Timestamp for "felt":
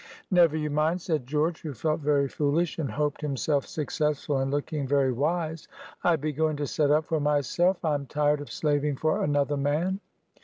1.75-2.01